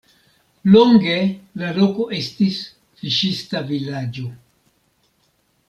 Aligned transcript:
Longe 0.75 1.17
la 1.63 1.69
loko 1.75 2.07
estis 2.21 2.57
fiŝista 3.03 3.63
vilaĝo. 3.69 4.27